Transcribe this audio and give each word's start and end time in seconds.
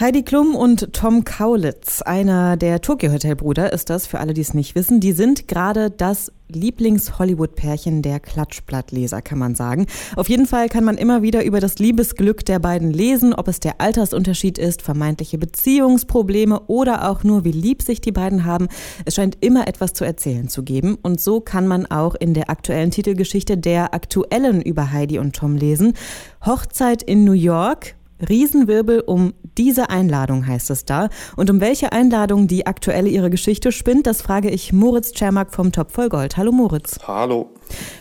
Heidi 0.00 0.22
Klum 0.22 0.54
und 0.54 0.94
Tom 0.94 1.24
Kaulitz, 1.24 2.00
einer 2.00 2.56
der 2.56 2.80
Tokyo 2.80 3.12
Hotel 3.12 3.36
Brüder 3.36 3.70
ist 3.74 3.90
das, 3.90 4.06
für 4.06 4.18
alle, 4.18 4.32
die 4.32 4.40
es 4.40 4.54
nicht 4.54 4.74
wissen. 4.74 4.98
Die 4.98 5.12
sind 5.12 5.46
gerade 5.46 5.90
das 5.90 6.32
Lieblings-Hollywood-Pärchen 6.48 8.00
der 8.00 8.18
Klatschblattleser, 8.18 9.20
kann 9.20 9.38
man 9.38 9.54
sagen. 9.54 9.84
Auf 10.16 10.30
jeden 10.30 10.46
Fall 10.46 10.70
kann 10.70 10.84
man 10.84 10.96
immer 10.96 11.20
wieder 11.20 11.44
über 11.44 11.60
das 11.60 11.78
Liebesglück 11.78 12.46
der 12.46 12.60
beiden 12.60 12.90
lesen, 12.90 13.34
ob 13.34 13.46
es 13.46 13.60
der 13.60 13.78
Altersunterschied 13.82 14.56
ist, 14.56 14.80
vermeintliche 14.80 15.36
Beziehungsprobleme 15.36 16.60
oder 16.60 17.10
auch 17.10 17.22
nur, 17.22 17.44
wie 17.44 17.52
lieb 17.52 17.82
sich 17.82 18.00
die 18.00 18.10
beiden 18.10 18.46
haben. 18.46 18.68
Es 19.04 19.16
scheint 19.16 19.36
immer 19.42 19.68
etwas 19.68 19.92
zu 19.92 20.06
erzählen 20.06 20.48
zu 20.48 20.62
geben. 20.62 20.96
Und 21.02 21.20
so 21.20 21.42
kann 21.42 21.66
man 21.66 21.84
auch 21.84 22.14
in 22.14 22.32
der 22.32 22.48
aktuellen 22.48 22.90
Titelgeschichte 22.90 23.58
der 23.58 23.92
aktuellen 23.92 24.62
über 24.62 24.92
Heidi 24.92 25.18
und 25.18 25.36
Tom 25.36 25.56
lesen. 25.56 25.92
Hochzeit 26.46 27.02
in 27.02 27.24
New 27.24 27.32
York, 27.32 27.96
Riesenwirbel 28.28 29.00
um 29.00 29.34
diese 29.56 29.90
Einladung 29.90 30.46
heißt 30.46 30.70
es 30.70 30.84
da. 30.84 31.08
Und 31.36 31.50
um 31.50 31.60
welche 31.60 31.92
Einladung 31.92 32.46
die 32.46 32.66
aktuelle 32.66 33.08
ihre 33.08 33.30
Geschichte 33.30 33.72
spinnt, 33.72 34.06
das 34.06 34.22
frage 34.22 34.50
ich 34.50 34.72
Moritz 34.72 35.12
Czermak 35.12 35.52
vom 35.54 35.72
Top 35.72 35.90
voll 35.90 36.08
Gold. 36.08 36.36
Hallo 36.36 36.52
Moritz. 36.52 36.98
Hallo. 37.06 37.50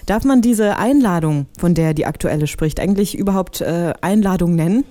Darf 0.06 0.24
man 0.24 0.42
diese 0.42 0.78
Einladung, 0.78 1.48
von 1.58 1.74
der 1.74 1.94
die 1.94 2.06
aktuelle 2.06 2.48
spricht, 2.48 2.80
eigentlich 2.80 3.18
überhaupt 3.18 3.62
äh, 3.62 3.94
Einladung 4.02 4.56
nennen? 4.56 4.86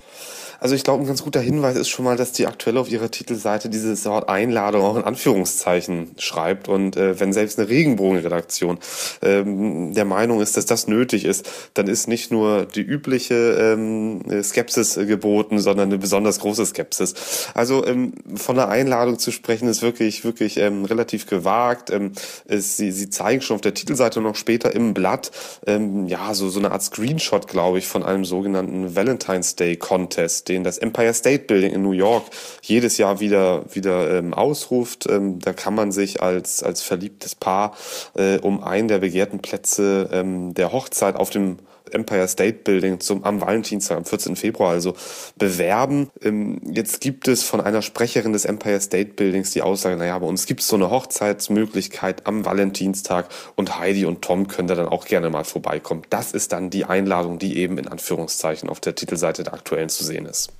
Also 0.61 0.75
ich 0.75 0.83
glaube, 0.83 1.05
ein 1.05 1.07
ganz 1.07 1.23
guter 1.23 1.41
Hinweis 1.41 1.77
ist 1.77 1.89
schon 1.89 2.05
mal, 2.05 2.17
dass 2.17 2.33
die 2.33 2.49
aktuell 2.49 2.79
auf 2.79 2.91
ihrer 2.91 3.11
Titelseite 3.13 3.69
dieses 3.69 4.05
Wort 4.07 4.29
Einladung 4.29 4.83
auch 4.83 4.97
in 4.97 5.05
Anführungszeichen 5.05 6.17
schreibt. 6.19 6.69
Und 6.69 6.97
äh, 6.97 7.21
wenn 7.21 7.33
selbst 7.33 7.61
eine 7.61 7.69
Regenbogenredaktion 7.69 8.79
ähm, 9.23 9.95
der 9.95 10.05
Meinung 10.05 10.41
ist, 10.41 10.57
dass 10.57 10.67
das 10.67 10.89
nötig 10.89 11.25
ist, 11.25 11.49
dann 11.75 11.87
ist 11.87 12.09
nicht 12.09 12.33
nur 12.33 12.67
die 12.67 12.81
übliche 12.81 13.35
ähm, 13.35 14.43
Skepsis 14.43 14.95
geboten, 14.95 15.61
sondern 15.61 15.91
eine 15.91 15.99
besonders 15.99 16.41
große 16.41 16.67
Skepsis. 16.67 17.15
Also 17.55 17.87
ähm, 17.87 18.15
von 18.35 18.59
einer 18.59 18.69
Einladung 18.69 19.21
zu 19.21 19.31
sprechen, 19.31 19.69
ist 19.69 19.83
wirklich, 19.83 20.25
wirklich 20.25 20.57
ähm, 20.57 20.85
relativ 20.85 21.27
gewagt. 21.27 21.91
Ähm, 21.91 22.13
es, 22.49 22.77
sie, 22.77 22.91
sie 22.91 23.11
zeigen 23.11 23.43
schon 23.43 23.55
auf 23.55 23.61
der 23.61 23.75
Titelseite 23.75 24.21
noch 24.21 24.35
später 24.35 24.75
im 24.75 24.93
Blatt, 24.93 25.31
ähm, 25.67 26.09
ja, 26.09 26.35
so, 26.35 26.49
so 26.49 26.59
eine 26.59 26.73
Art 26.73 26.83
Screenshot, 26.83 27.47
glaube 27.47 27.79
ich, 27.79 27.87
von 27.87 28.03
einem 28.03 28.25
sogenannten 28.25 28.97
Valentine's 28.97 29.55
Day 29.55 29.77
Contest 29.77 30.48
den 30.49 30.65
das 30.65 30.79
Empire 30.79 31.15
State 31.15 31.45
Building 31.45 31.73
in 31.73 31.83
New 31.83 31.93
York 31.93 32.25
jedes 32.63 32.99
Jahr 32.99 33.21
wieder, 33.21 33.65
wieder 33.73 34.19
ähm, 34.19 34.35
ausruft. 34.35 35.07
Ähm, 35.09 35.39
da 35.39 35.53
kann 35.53 35.75
man 35.75 35.93
sich 35.93 36.23
als, 36.23 36.63
als 36.63 36.83
verliebtes 36.83 37.35
Paar 37.35 37.77
äh, 38.15 38.39
um 38.39 38.63
einen 38.63 38.89
der 38.89 38.99
begehrten 38.99 39.41
Plätze 39.41 40.09
ähm, 40.13 40.55
der 40.55 40.73
Hochzeit 40.73 41.17
auf 41.17 41.31
dem 41.31 41.59
Empire 41.93 42.29
State 42.29 42.61
Building 42.65 43.01
zum, 43.01 43.25
am 43.25 43.41
Valentinstag, 43.41 43.99
am 43.99 44.05
14. 44.05 44.37
Februar 44.37 44.71
also 44.71 44.95
bewerben. 45.37 46.11
Ähm, 46.23 46.61
jetzt 46.73 47.01
gibt 47.01 47.29
es 47.29 47.43
von 47.43 47.61
einer 47.61 47.83
Sprecherin 47.83 48.33
des 48.33 48.45
Empire 48.45 48.81
State 48.81 49.15
Buildings 49.15 49.51
die 49.51 49.63
Aussage, 49.63 49.97
naja, 49.97 50.19
bei 50.19 50.27
uns 50.27 50.47
gibt 50.47 50.61
es 50.61 50.69
so 50.69 50.77
eine 50.77 50.91
Hochzeitsmöglichkeit 50.91 52.27
am 52.27 52.45
Valentinstag 52.45 53.29
und 53.57 53.79
Heidi 53.79 54.07
und 54.07 54.23
Tom 54.23 54.49
können 54.49 54.69
da 54.69 54.75
dann 54.75 54.89
auch 54.89 55.07
gerne 55.07 55.31
mal 55.31 55.45
vorbeikommen. 55.45 56.03
Das 56.11 56.33
ist 56.33 56.53
dann 56.53 56.71
die 56.71 56.85
Einladung, 56.85 57.39
die 57.39 57.59
eben 57.59 57.79
in 57.79 57.89
Anführungszeichen 57.89 58.69
auf 58.69 58.81
der 58.81 58.95
Titelseite 58.95 59.43
der 59.43 59.55
aktuellen 59.55 59.89
zu 59.89 60.05
sehen 60.05 60.27
ist. 60.27 60.53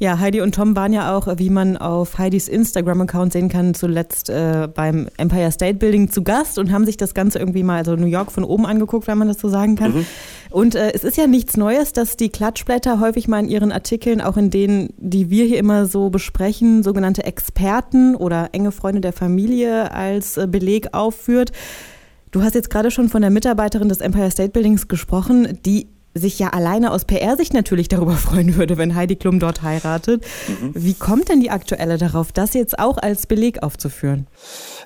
Ja, 0.00 0.20
Heidi 0.20 0.40
und 0.40 0.54
Tom 0.54 0.76
waren 0.76 0.92
ja 0.92 1.16
auch, 1.16 1.26
wie 1.38 1.50
man 1.50 1.76
auf 1.76 2.18
Heidis 2.18 2.46
Instagram-Account 2.46 3.32
sehen 3.32 3.48
kann, 3.48 3.74
zuletzt 3.74 4.30
äh, 4.30 4.68
beim 4.72 5.08
Empire 5.16 5.50
State 5.50 5.78
Building 5.78 6.08
zu 6.12 6.22
Gast 6.22 6.56
und 6.60 6.70
haben 6.70 6.84
sich 6.84 6.96
das 6.96 7.14
Ganze 7.14 7.40
irgendwie 7.40 7.64
mal, 7.64 7.78
also 7.78 7.96
New 7.96 8.06
York 8.06 8.30
von 8.30 8.44
oben 8.44 8.64
angeguckt, 8.64 9.08
wenn 9.08 9.18
man 9.18 9.26
das 9.26 9.40
so 9.40 9.48
sagen 9.48 9.74
kann. 9.74 9.94
Mhm. 9.94 10.06
Und 10.50 10.76
äh, 10.76 10.92
es 10.94 11.02
ist 11.02 11.16
ja 11.16 11.26
nichts 11.26 11.56
Neues, 11.56 11.92
dass 11.92 12.16
die 12.16 12.28
Klatschblätter 12.28 13.00
häufig 13.00 13.26
mal 13.26 13.40
in 13.40 13.48
ihren 13.48 13.72
Artikeln, 13.72 14.20
auch 14.20 14.36
in 14.36 14.50
denen, 14.50 14.90
die 14.98 15.30
wir 15.30 15.44
hier 15.46 15.58
immer 15.58 15.86
so 15.86 16.10
besprechen, 16.10 16.84
sogenannte 16.84 17.24
Experten 17.24 18.14
oder 18.14 18.50
enge 18.52 18.70
Freunde 18.70 19.00
der 19.00 19.12
Familie 19.12 19.90
als 19.90 20.36
äh, 20.36 20.46
Beleg 20.46 20.94
aufführt. 20.94 21.50
Du 22.30 22.44
hast 22.44 22.54
jetzt 22.54 22.70
gerade 22.70 22.92
schon 22.92 23.08
von 23.08 23.22
der 23.22 23.32
Mitarbeiterin 23.32 23.88
des 23.88 23.98
Empire 23.98 24.30
State 24.30 24.50
Buildings 24.50 24.86
gesprochen, 24.86 25.58
die 25.66 25.88
sich 26.18 26.38
ja 26.38 26.50
alleine 26.50 26.92
aus 26.92 27.04
PR-Sicht 27.04 27.54
natürlich 27.54 27.88
darüber 27.88 28.12
freuen 28.12 28.56
würde, 28.56 28.78
wenn 28.78 28.94
Heidi 28.94 29.16
Klum 29.16 29.40
dort 29.40 29.62
heiratet. 29.62 30.24
Mhm. 30.46 30.72
Wie 30.74 30.94
kommt 30.94 31.28
denn 31.28 31.40
die 31.40 31.50
Aktuelle 31.50 31.98
darauf, 31.98 32.32
das 32.32 32.54
jetzt 32.54 32.78
auch 32.78 32.98
als 32.98 33.26
Beleg 33.26 33.62
aufzuführen? 33.62 34.26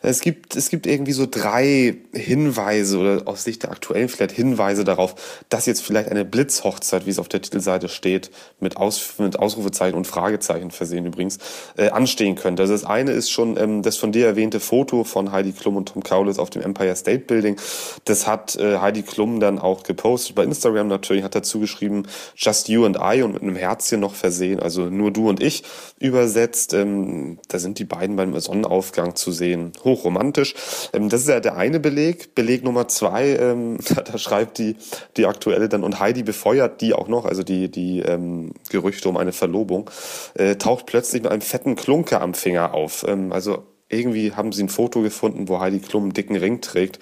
Es 0.03 0.21
gibt, 0.21 0.57
es 0.57 0.69
gibt 0.69 0.87
irgendwie 0.87 1.13
so 1.13 1.27
drei 1.31 1.97
Hinweise 2.13 2.99
oder 2.99 3.23
aus 3.27 3.45
Sicht 3.45 3.63
der 3.63 3.71
aktuellen 3.71 4.09
vielleicht 4.09 4.33
Hinweise 4.33 4.85
darauf, 4.85 5.15
dass 5.49 5.67
jetzt 5.67 5.83
vielleicht 5.83 6.09
eine 6.11 6.25
Blitzhochzeit, 6.25 7.07
wie 7.07 7.11
es 7.11 7.19
auf 7.19 7.29
der 7.29 7.41
Titelseite 7.41 7.89
steht, 7.89 8.31
mit, 8.59 8.77
Aus, 8.77 9.15
mit 9.19 9.39
Ausrufezeichen 9.39 9.97
und 9.97 10.07
Fragezeichen 10.07 10.71
versehen 10.71 11.07
übrigens, 11.07 11.39
äh, 11.77 11.91
anstehen 11.91 12.35
könnte. 12.35 12.63
Also 12.63 12.73
das 12.73 12.85
eine 12.85 13.13
ist 13.13 13.31
schon 13.31 13.57
ähm, 13.57 13.83
das 13.83 13.97
von 13.97 14.11
dir 14.11 14.27
erwähnte 14.27 14.59
Foto 14.61 15.05
von 15.05 15.31
Heidi 15.31 15.53
Klum 15.53 15.77
und 15.77 15.91
Tom 15.91 16.03
Kaulitz 16.03 16.39
auf 16.39 16.51
dem 16.51 16.63
Empire 16.63 16.97
State 16.97 17.25
Building. 17.27 17.57
Das 18.05 18.27
hat 18.27 18.57
äh, 18.57 18.79
Heidi 18.79 19.03
Klum 19.03 19.39
dann 19.39 19.59
auch 19.59 19.85
gepostet 19.85 20.35
bei 20.35 20.45
Instagram 20.45 20.89
natürlich, 20.89 21.22
hat 21.23 21.35
dazu 21.35 21.61
geschrieben, 21.61 22.05
just 22.37 22.69
you 22.69 22.85
and 22.85 22.99
I 23.01 23.23
und 23.23 23.33
mit 23.33 23.43
einem 23.43 23.57
Herzchen 23.57 24.01
noch 24.01 24.15
versehen, 24.15 24.61
also 24.61 24.91
nur 24.91 25.11
du 25.11 25.29
und 25.29 25.43
ich 25.43 25.65
übersetzt. 25.99 26.75
Ähm, 26.75 27.39
da 27.49 27.59
sind 27.59 27.79
die 27.79 27.85
beiden 27.85 28.17
beim 28.17 28.39
Sonnenaufgang 28.39 29.17
zu 29.17 29.33
sehen. 29.33 29.73
Hoch 29.85 30.03
hochromantisch. 30.03 30.55
Ähm, 30.93 31.09
das 31.09 31.23
ist 31.23 31.29
ja 31.29 31.41
der 31.41 31.57
eine 31.57 31.81
Beleg. 31.81 32.35
Beleg 32.35 32.65
Nummer 32.65 32.89
zwei, 32.89 33.37
ähm, 33.37 33.79
da, 33.95 34.03
da, 34.03 34.19
schreibt 34.19 34.59
die, 34.59 34.77
die 35.17 35.27
aktuelle 35.27 35.69
dann, 35.69 35.85
und 35.85 36.01
Heidi 36.01 36.23
befeuert 36.23 36.81
die 36.81 36.95
auch 36.95 37.09
noch, 37.09 37.25
also 37.25 37.43
die, 37.43 37.71
die 37.71 38.01
ähm, 38.01 38.53
Gerüchte 38.71 39.09
um 39.09 39.17
eine 39.17 39.33
Verlobung, 39.33 39.91
äh, 40.35 40.57
taucht 40.57 40.87
plötzlich 40.87 41.23
mit 41.23 41.31
einem 41.31 41.43
fetten 41.43 41.77
Klunker 41.77 42.21
am 42.21 42.35
Finger 42.35 42.75
auf. 42.75 43.05
Ähm, 43.07 43.33
also 43.33 43.65
irgendwie 43.89 44.33
haben 44.33 44.53
sie 44.53 44.63
ein 44.63 44.69
Foto 44.69 45.03
gefunden, 45.03 45.49
wo 45.49 45.61
Heidi 45.61 45.81
Klum 45.81 46.05
einen 46.05 46.15
dicken 46.15 46.37
Ring 46.37 46.61
trägt 46.61 46.99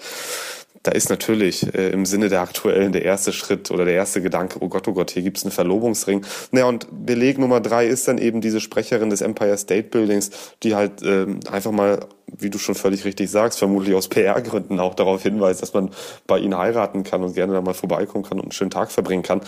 da 0.83 0.91
ist 0.91 1.09
natürlich 1.09 1.73
äh, 1.75 1.89
im 1.89 2.05
Sinne 2.05 2.29
der 2.29 2.41
aktuellen 2.41 2.91
der 2.91 3.03
erste 3.03 3.31
Schritt 3.31 3.69
oder 3.69 3.85
der 3.85 3.93
erste 3.93 4.21
Gedanke, 4.21 4.57
oh 4.61 4.67
Gott, 4.67 4.87
oh 4.87 4.93
Gott, 4.93 5.11
hier 5.11 5.21
gibt's 5.21 5.43
einen 5.43 5.51
Verlobungsring. 5.51 6.25
Naja, 6.51 6.65
und 6.65 6.87
Beleg 6.91 7.37
Nummer 7.37 7.61
drei 7.61 7.85
ist 7.85 8.07
dann 8.07 8.17
eben 8.17 8.41
diese 8.41 8.59
Sprecherin 8.59 9.09
des 9.09 9.21
Empire 9.21 9.57
State 9.57 9.89
Buildings, 9.89 10.31
die 10.63 10.75
halt 10.75 11.03
ähm, 11.03 11.39
einfach 11.51 11.71
mal, 11.71 12.07
wie 12.25 12.49
du 12.49 12.57
schon 12.57 12.75
völlig 12.75 13.05
richtig 13.05 13.29
sagst, 13.29 13.59
vermutlich 13.59 13.93
aus 13.93 14.07
PR-Gründen 14.07 14.79
auch 14.79 14.95
darauf 14.95 15.21
hinweist, 15.21 15.61
dass 15.61 15.73
man 15.73 15.91
bei 16.25 16.39
ihnen 16.39 16.57
heiraten 16.57 17.03
kann 17.03 17.23
und 17.23 17.35
gerne 17.35 17.53
da 17.53 17.61
mal 17.61 17.73
vorbeikommen 17.73 18.23
kann 18.23 18.39
und 18.39 18.45
einen 18.45 18.51
schönen 18.51 18.71
Tag 18.71 18.91
verbringen 18.91 19.23
kann. 19.23 19.41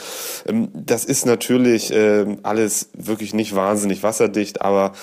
Ähm, 0.47 0.69
das 0.73 1.03
ist 1.05 1.25
natürlich 1.25 1.91
äh, 1.91 2.25
alles 2.43 2.89
wirklich 2.93 3.33
nicht 3.33 3.55
wahnsinnig 3.55 4.03
wasserdicht, 4.03 4.61
aber 4.61 4.93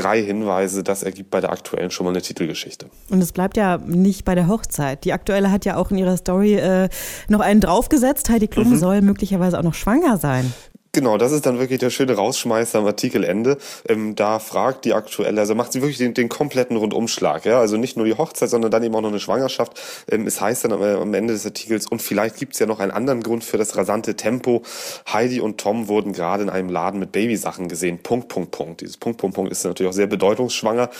drei 0.00 0.22
Hinweise, 0.22 0.82
das 0.82 1.02
ergibt 1.02 1.30
bei 1.30 1.40
der 1.40 1.50
aktuellen 1.50 1.90
schon 1.90 2.04
mal 2.04 2.10
eine 2.10 2.22
Titelgeschichte. 2.22 2.86
Und 3.10 3.22
es 3.22 3.32
bleibt 3.32 3.56
ja 3.56 3.78
nicht 3.78 4.24
bei 4.24 4.34
der 4.34 4.48
Hochzeit. 4.48 5.04
Die 5.04 5.12
aktuelle 5.12 5.50
hat 5.50 5.64
ja 5.64 5.76
auch 5.76 5.90
in 5.90 5.98
ihrer 5.98 6.16
Story 6.16 6.54
äh, 6.54 6.88
noch 7.28 7.40
einen 7.40 7.60
draufgesetzt. 7.60 8.28
Heidi 8.28 8.48
Klum 8.48 8.70
mhm. 8.70 8.76
soll 8.76 9.00
möglicherweise 9.02 9.58
auch 9.58 9.62
noch 9.62 9.74
schwanger 9.74 10.18
sein. 10.18 10.52
Genau, 10.98 11.16
das 11.16 11.30
ist 11.30 11.46
dann 11.46 11.60
wirklich 11.60 11.78
der 11.78 11.90
schöne 11.90 12.16
Rausschmeißer 12.16 12.80
am 12.80 12.86
Artikelende. 12.86 13.58
Ähm, 13.88 14.16
da 14.16 14.40
fragt 14.40 14.84
die 14.84 14.94
aktuelle, 14.94 15.40
also 15.40 15.54
macht 15.54 15.72
sie 15.72 15.80
wirklich 15.80 15.98
den, 15.98 16.12
den 16.12 16.28
kompletten 16.28 16.76
Rundumschlag. 16.76 17.44
Ja? 17.44 17.60
Also 17.60 17.76
nicht 17.76 17.96
nur 17.96 18.04
die 18.04 18.14
Hochzeit, 18.14 18.50
sondern 18.50 18.72
dann 18.72 18.82
eben 18.82 18.96
auch 18.96 19.00
noch 19.00 19.10
eine 19.10 19.20
Schwangerschaft. 19.20 19.80
Ähm, 20.10 20.26
es 20.26 20.40
heißt 20.40 20.64
dann 20.64 20.72
am, 20.72 20.82
am, 20.82 21.14
Ende 21.14 21.34
des 21.34 21.46
Artikels, 21.46 21.86
und 21.86 22.02
vielleicht 22.02 22.38
gibt's 22.38 22.58
ja 22.58 22.66
noch 22.66 22.80
einen 22.80 22.90
anderen 22.90 23.22
Grund 23.22 23.44
für 23.44 23.58
das 23.58 23.76
rasante 23.76 24.16
Tempo. 24.16 24.62
Heidi 25.06 25.38
und 25.40 25.58
Tom 25.58 25.86
wurden 25.86 26.12
gerade 26.12 26.42
in 26.42 26.50
einem 26.50 26.68
Laden 26.68 26.98
mit 26.98 27.12
Babysachen 27.12 27.68
gesehen. 27.68 28.00
Punkt, 28.02 28.26
Punkt, 28.26 28.50
Punkt. 28.50 28.80
Dieses 28.80 28.96
Punkt, 28.96 29.20
Punkt, 29.20 29.36
Punkt 29.36 29.52
ist 29.52 29.64
natürlich 29.64 29.90
auch 29.90 29.94
sehr 29.94 30.08
bedeutungsschwanger. 30.08 30.90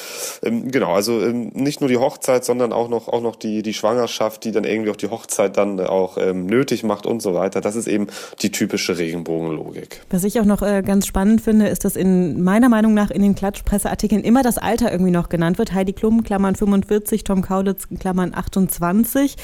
Ähm, 0.45 0.71
genau, 0.71 0.95
also 0.95 1.21
ähm, 1.21 1.51
nicht 1.55 1.81
nur 1.81 1.89
die 1.89 1.97
Hochzeit, 1.97 2.45
sondern 2.45 2.73
auch 2.73 2.89
noch, 2.89 3.09
auch 3.09 3.21
noch 3.21 3.35
die, 3.35 3.63
die 3.63 3.75
Schwangerschaft, 3.75 4.45
die 4.45 4.53
dann 4.53 4.63
irgendwie 4.63 4.93
auch 4.93 4.97
die 4.97 5.11
Hochzeit 5.11 5.57
dann 5.57 5.81
auch 5.81 6.19
ähm, 6.19 6.47
nötig 6.47 6.85
macht 6.85 7.05
und 7.05 7.21
so 7.21 7.35
weiter. 7.35 7.61
Das 7.61 7.75
ist 7.75 7.89
eben 7.89 8.07
die 8.43 8.53
typische 8.53 8.97
Regenbogenlogik. 8.97 9.88
Logik. 9.89 10.03
Was 10.11 10.25
ich 10.25 10.41
auch 10.41 10.45
noch 10.45 10.63
äh, 10.63 10.83
ganz 10.83 11.07
spannend 11.07 11.41
finde, 11.41 11.69
ist, 11.69 11.85
dass 11.85 11.97
in 11.97 12.43
meiner 12.43 12.69
Meinung 12.69 12.95
nach 12.95 13.11
in 13.11 13.23
den 13.23 13.35
Klatschpresseartikeln 13.35 14.23
immer 14.23 14.43
das 14.43 14.59
Alter 14.59 14.91
irgendwie 14.91 15.11
noch 15.11 15.29
genannt 15.29 15.59
wird. 15.59 15.73
Heidi 15.73 15.93
Klum, 15.93 16.23
Klammern 16.23 16.55
45, 16.55 17.25
Tom 17.25 17.43
Kaulitz, 17.43 17.89
Klammern 17.99 18.33
28. 18.35 19.37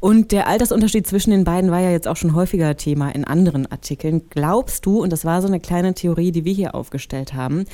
Und 0.00 0.32
der 0.32 0.46
Altersunterschied 0.46 1.06
zwischen 1.06 1.30
den 1.30 1.44
beiden 1.44 1.70
war 1.70 1.80
ja 1.80 1.90
jetzt 1.90 2.08
auch 2.08 2.16
schon 2.16 2.34
häufiger 2.34 2.76
Thema 2.76 3.10
in 3.10 3.24
anderen 3.24 3.70
Artikeln. 3.70 4.22
Glaubst 4.30 4.86
du, 4.86 5.02
und 5.02 5.12
das 5.12 5.24
war 5.24 5.42
so 5.42 5.48
eine 5.48 5.60
kleine 5.60 5.94
Theorie, 5.94 6.32
die 6.32 6.44
wir 6.44 6.54
hier 6.54 6.74
aufgestellt 6.74 7.34
haben, 7.34 7.64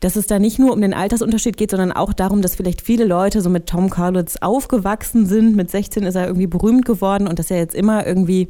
dass 0.00 0.16
es 0.16 0.26
da 0.26 0.38
nicht 0.38 0.58
nur 0.58 0.72
um 0.72 0.80
den 0.80 0.92
Altersunterschied 0.92 1.56
geht, 1.56 1.70
sondern 1.70 1.92
auch 1.92 2.12
darum, 2.12 2.42
dass 2.42 2.56
vielleicht 2.56 2.82
viele 2.82 3.04
Leute 3.04 3.40
so 3.40 3.48
mit 3.48 3.66
Tom 3.66 3.88
Kaulitz 3.88 4.36
aufgewachsen 4.36 5.24
sind. 5.26 5.56
Mit 5.56 5.70
16 5.70 6.02
ist 6.02 6.14
er 6.14 6.26
irgendwie 6.26 6.46
berühmt 6.46 6.84
geworden 6.84 7.26
und 7.26 7.38
dass 7.38 7.50
er 7.50 7.58
jetzt 7.58 7.74
immer 7.74 8.06
irgendwie 8.06 8.48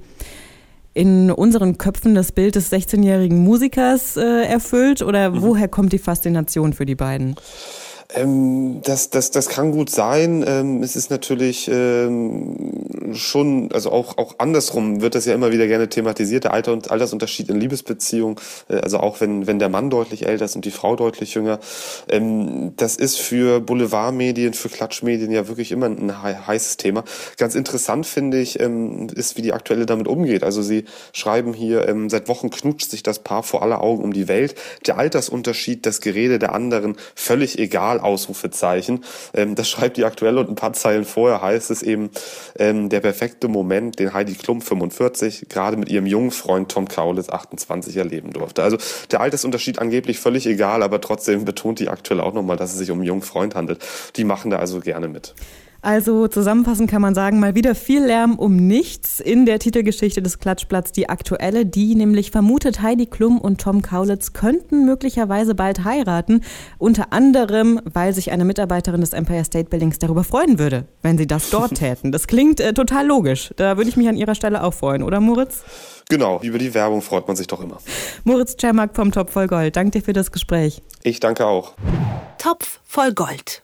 in 0.94 1.30
unseren 1.30 1.76
Köpfen 1.76 2.14
das 2.14 2.32
Bild 2.32 2.54
des 2.54 2.72
16-jährigen 2.72 3.38
Musikers 3.38 4.16
äh, 4.16 4.44
erfüllt 4.44 5.02
oder 5.02 5.30
mhm. 5.30 5.42
woher 5.42 5.68
kommt 5.68 5.92
die 5.92 5.98
Faszination 5.98 6.72
für 6.72 6.86
die 6.86 6.94
beiden? 6.94 7.34
Ähm, 8.14 8.80
das, 8.82 9.10
das, 9.10 9.30
das 9.30 9.48
kann 9.48 9.72
gut 9.72 9.90
sein. 9.90 10.44
Ähm, 10.46 10.82
es 10.82 10.96
ist 10.96 11.10
natürlich 11.10 11.68
ähm, 11.72 13.14
schon, 13.14 13.70
also 13.72 13.90
auch, 13.90 14.18
auch 14.18 14.34
andersrum 14.38 15.00
wird 15.00 15.14
das 15.14 15.24
ja 15.24 15.34
immer 15.34 15.52
wieder 15.52 15.66
gerne 15.66 15.88
thematisiert, 15.88 16.44
der 16.44 16.52
Alter 16.52 16.72
und 16.72 16.90
Altersunterschied 16.90 17.48
in 17.48 17.58
Liebesbeziehungen, 17.60 18.36
äh, 18.68 18.76
also 18.76 18.98
auch 18.98 19.20
wenn, 19.20 19.46
wenn 19.46 19.58
der 19.58 19.68
Mann 19.68 19.90
deutlich 19.90 20.26
älter 20.26 20.44
ist 20.44 20.56
und 20.56 20.64
die 20.64 20.70
Frau 20.70 20.96
deutlich 20.96 21.34
jünger. 21.34 21.60
Ähm, 22.08 22.74
das 22.76 22.96
ist 22.96 23.18
für 23.18 23.60
Boulevardmedien, 23.60 24.54
für 24.54 24.68
Klatschmedien 24.68 25.30
ja 25.30 25.48
wirklich 25.48 25.72
immer 25.72 25.86
ein 25.86 26.46
heißes 26.46 26.76
Thema. 26.76 27.04
Ganz 27.38 27.54
interessant 27.54 28.06
finde 28.06 28.40
ich, 28.40 28.60
ähm, 28.60 29.08
ist, 29.14 29.36
wie 29.36 29.42
die 29.42 29.52
aktuelle 29.52 29.86
damit 29.86 30.08
umgeht. 30.08 30.44
Also 30.44 30.62
sie 30.62 30.84
schreiben 31.12 31.54
hier, 31.54 31.88
ähm, 31.88 32.10
seit 32.10 32.28
Wochen 32.28 32.50
knutscht 32.50 32.90
sich 32.90 33.02
das 33.02 33.20
Paar 33.20 33.42
vor 33.42 33.62
aller 33.62 33.80
Augen 33.82 34.04
um 34.04 34.12
die 34.12 34.28
Welt. 34.28 34.54
Der 34.86 34.98
Altersunterschied, 34.98 35.86
das 35.86 36.00
Gerede 36.00 36.38
der 36.38 36.54
anderen, 36.54 36.96
völlig 37.14 37.58
egal, 37.58 37.93
Ausrufezeichen. 38.00 39.04
Ähm, 39.34 39.54
das 39.54 39.68
schreibt 39.68 39.96
die 39.96 40.04
aktuelle 40.04 40.40
und 40.40 40.50
ein 40.50 40.54
paar 40.54 40.72
Zeilen 40.72 41.04
vorher 41.04 41.42
heißt 41.42 41.70
es 41.70 41.82
eben, 41.82 42.10
ähm, 42.58 42.88
der 42.88 43.00
perfekte 43.00 43.48
Moment, 43.48 43.98
den 43.98 44.12
Heidi 44.12 44.34
Klum 44.34 44.60
45 44.60 45.48
gerade 45.48 45.76
mit 45.76 45.88
ihrem 45.88 46.06
jungen 46.06 46.30
Freund 46.30 46.70
Tom 46.70 46.88
Kaulitz 46.88 47.28
28 47.28 47.96
erleben 47.96 48.32
durfte. 48.32 48.62
Also 48.62 48.78
der 49.10 49.20
Altersunterschied 49.20 49.78
angeblich 49.78 50.18
völlig 50.18 50.46
egal, 50.46 50.82
aber 50.82 51.00
trotzdem 51.00 51.44
betont 51.44 51.80
die 51.80 51.88
aktuelle 51.88 52.22
auch 52.22 52.34
nochmal, 52.34 52.56
dass 52.56 52.72
es 52.72 52.78
sich 52.78 52.90
um 52.90 52.98
einen 52.98 53.06
jungen 53.06 53.22
Freund 53.22 53.54
handelt. 53.54 53.80
Die 54.16 54.24
machen 54.24 54.50
da 54.50 54.58
also 54.58 54.80
gerne 54.80 55.08
mit. 55.08 55.34
Also 55.84 56.28
zusammenfassend 56.28 56.90
kann 56.90 57.02
man 57.02 57.14
sagen, 57.14 57.40
mal 57.40 57.54
wieder 57.54 57.74
viel 57.74 58.02
Lärm 58.02 58.38
um 58.38 58.56
nichts 58.56 59.20
in 59.20 59.44
der 59.44 59.58
Titelgeschichte 59.58 60.22
des 60.22 60.38
Klatschblatts, 60.38 60.92
die 60.92 61.10
aktuelle, 61.10 61.66
die 61.66 61.94
nämlich 61.94 62.30
vermutet, 62.30 62.80
Heidi 62.80 63.04
Klum 63.04 63.38
und 63.38 63.60
Tom 63.60 63.82
Kaulitz 63.82 64.32
könnten 64.32 64.86
möglicherweise 64.86 65.54
bald 65.54 65.84
heiraten, 65.84 66.40
unter 66.78 67.12
anderem, 67.12 67.82
weil 67.84 68.14
sich 68.14 68.32
eine 68.32 68.46
Mitarbeiterin 68.46 69.02
des 69.02 69.12
Empire 69.12 69.44
State 69.44 69.68
Buildings 69.68 69.98
darüber 69.98 70.24
freuen 70.24 70.58
würde, 70.58 70.86
wenn 71.02 71.18
sie 71.18 71.26
das 71.26 71.50
dort 71.50 71.74
täten. 71.78 72.12
Das 72.12 72.28
klingt 72.28 72.60
äh, 72.60 72.72
total 72.72 73.06
logisch. 73.06 73.52
Da 73.56 73.76
würde 73.76 73.90
ich 73.90 73.98
mich 73.98 74.08
an 74.08 74.16
ihrer 74.16 74.34
Stelle 74.34 74.64
auch 74.64 74.72
freuen, 74.72 75.02
oder 75.02 75.20
Moritz? 75.20 75.64
Genau, 76.08 76.40
über 76.40 76.56
die 76.56 76.72
Werbung 76.72 77.02
freut 77.02 77.28
man 77.28 77.36
sich 77.36 77.46
doch 77.46 77.62
immer. 77.62 77.76
Moritz 78.24 78.56
Czermak 78.56 78.96
vom 78.96 79.12
Topf 79.12 79.32
voll 79.32 79.48
Gold, 79.48 79.76
danke 79.76 79.98
dir 79.98 80.02
für 80.02 80.14
das 80.14 80.32
Gespräch. 80.32 80.80
Ich 81.02 81.20
danke 81.20 81.44
auch. 81.44 81.74
Topf 82.38 82.80
voll 82.84 83.12
Gold. 83.12 83.63